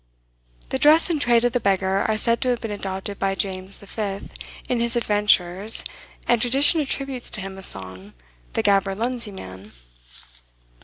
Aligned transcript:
The 0.69 0.79
dress 0.79 1.11
and 1.11 1.21
trade 1.21 1.45
of 1.45 1.53
the 1.53 1.59
beggar 1.59 1.99
are 2.07 2.17
said 2.17 2.41
to 2.41 2.49
have 2.49 2.59
been 2.59 2.71
adopted 2.71 3.19
by 3.19 3.35
James 3.35 3.77
V. 3.77 4.19
in 4.67 4.79
his 4.79 4.95
adventures, 4.95 5.83
and 6.27 6.41
tradition 6.41 6.81
attributes 6.81 7.29
to 7.29 7.41
him 7.41 7.55
a 7.55 7.61
song, 7.61 8.13
"The 8.53 8.63
Gaberlunzie 8.63 9.31
Man." 9.31 9.73